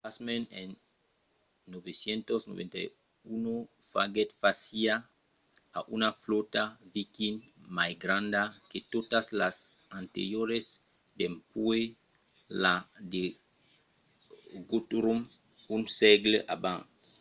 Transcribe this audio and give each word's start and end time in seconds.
pasmens 0.07 0.47
en 0.61 0.69
991 1.73 3.53
faguèt 3.91 4.29
fàcia 4.41 4.93
a 5.77 5.79
una 5.95 6.09
flòta 6.21 6.61
viking 6.93 7.37
mai 7.77 7.91
granda 8.03 8.41
que 8.69 8.79
totas 8.93 9.25
las 9.41 9.57
anterioras 9.99 10.65
dempuèi 11.19 11.85
la 12.63 12.75
de 13.13 13.23
guthrum 14.71 15.19
un 15.75 15.81
sègle 15.99 16.37
abans 16.55 16.87